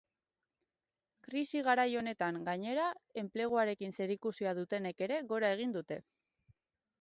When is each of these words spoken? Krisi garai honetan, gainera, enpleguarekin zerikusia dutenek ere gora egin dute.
Krisi 1.27 1.59
garai 1.67 1.85
honetan, 2.01 2.39
gainera, 2.47 2.87
enpleguarekin 3.23 3.93
zerikusia 3.99 4.55
dutenek 4.61 5.05
ere 5.09 5.21
gora 5.35 5.53
egin 5.59 5.77
dute. 5.79 6.01